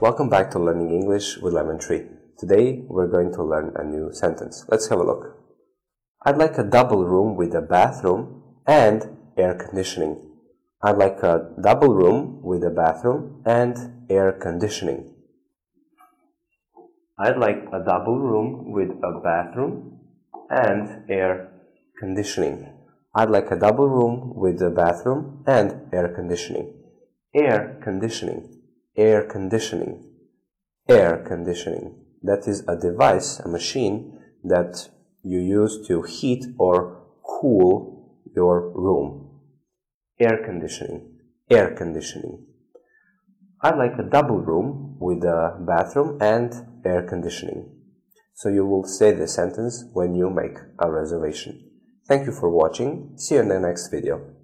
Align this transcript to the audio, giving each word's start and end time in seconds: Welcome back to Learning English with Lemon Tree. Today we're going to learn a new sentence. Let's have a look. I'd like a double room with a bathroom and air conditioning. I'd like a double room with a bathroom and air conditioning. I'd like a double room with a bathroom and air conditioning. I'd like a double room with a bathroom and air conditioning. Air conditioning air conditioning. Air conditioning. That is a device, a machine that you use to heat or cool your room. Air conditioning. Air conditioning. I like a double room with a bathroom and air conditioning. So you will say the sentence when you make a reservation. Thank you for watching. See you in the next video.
Welcome 0.00 0.30
back 0.30 0.50
to 0.52 0.58
Learning 0.58 0.94
English 0.94 1.36
with 1.42 1.52
Lemon 1.52 1.78
Tree. 1.78 2.06
Today 2.38 2.82
we're 2.88 3.06
going 3.06 3.34
to 3.34 3.44
learn 3.44 3.74
a 3.76 3.84
new 3.84 4.14
sentence. 4.14 4.64
Let's 4.66 4.88
have 4.88 4.98
a 4.98 5.04
look. 5.04 5.36
I'd 6.24 6.38
like 6.38 6.56
a 6.56 6.64
double 6.64 7.04
room 7.04 7.36
with 7.36 7.54
a 7.54 7.60
bathroom 7.60 8.42
and 8.66 9.18
air 9.36 9.52
conditioning. 9.52 10.16
I'd 10.82 10.96
like 10.96 11.22
a 11.22 11.50
double 11.60 11.92
room 11.92 12.40
with 12.42 12.64
a 12.64 12.70
bathroom 12.70 13.42
and 13.44 14.06
air 14.08 14.32
conditioning. 14.32 15.16
I'd 17.18 17.36
like 17.36 17.68
a 17.70 17.84
double 17.84 18.18
room 18.18 18.72
with 18.72 18.92
a 19.04 19.20
bathroom 19.22 20.00
and 20.48 21.10
air 21.10 21.52
conditioning. 21.98 22.72
I'd 23.14 23.28
like 23.28 23.50
a 23.50 23.56
double 23.56 23.90
room 23.90 24.32
with 24.34 24.62
a 24.62 24.70
bathroom 24.70 25.44
and 25.46 25.92
air 25.92 26.08
conditioning. 26.08 26.72
Air 27.34 27.78
conditioning 27.84 28.59
air 29.00 29.22
conditioning. 29.24 30.04
Air 30.86 31.24
conditioning. 31.26 31.94
That 32.22 32.46
is 32.46 32.62
a 32.68 32.76
device, 32.76 33.40
a 33.40 33.48
machine 33.48 34.18
that 34.44 34.90
you 35.22 35.40
use 35.40 35.86
to 35.88 36.02
heat 36.02 36.44
or 36.58 37.02
cool 37.24 38.20
your 38.36 38.70
room. 38.74 39.40
Air 40.18 40.44
conditioning. 40.44 41.16
Air 41.48 41.74
conditioning. 41.74 42.44
I 43.62 43.74
like 43.74 43.98
a 43.98 44.02
double 44.02 44.38
room 44.38 44.96
with 45.00 45.24
a 45.24 45.56
bathroom 45.60 46.18
and 46.20 46.52
air 46.84 47.02
conditioning. 47.02 47.70
So 48.34 48.50
you 48.50 48.66
will 48.66 48.84
say 48.84 49.12
the 49.12 49.26
sentence 49.26 49.84
when 49.92 50.14
you 50.14 50.28
make 50.28 50.58
a 50.78 50.90
reservation. 50.90 51.70
Thank 52.06 52.26
you 52.26 52.32
for 52.32 52.50
watching. 52.50 53.12
See 53.16 53.36
you 53.36 53.40
in 53.42 53.48
the 53.48 53.60
next 53.60 53.88
video. 53.90 54.39